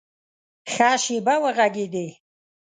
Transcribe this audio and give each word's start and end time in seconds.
ښه 0.71 0.89
شېبه 1.03 1.35
وږغېدی! 1.43 2.07